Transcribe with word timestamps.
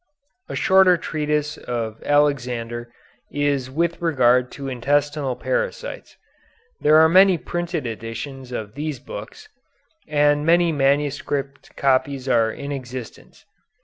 A 0.49 0.55
shorter 0.55 0.97
treatise 0.97 1.57
of 1.57 2.01
Alexander 2.01 2.91
is 3.29 3.69
with 3.69 4.01
regard 4.01 4.51
to 4.53 4.67
intestinal 4.67 5.35
parasites. 5.35 6.17
There 6.79 6.97
are 6.97 7.07
many 7.07 7.37
printed 7.37 7.85
editions 7.85 8.51
of 8.51 8.73
these 8.73 8.99
books, 8.99 9.47
and 10.07 10.43
many 10.43 10.71
manuscript 10.71 11.75
copies 11.77 12.27
are 12.27 12.51
in 12.51 12.71
existence. 12.71 13.45